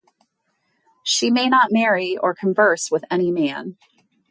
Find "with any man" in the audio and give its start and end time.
2.89-3.77